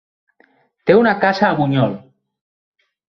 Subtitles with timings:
[0.89, 1.95] Té una casa a Bunyol.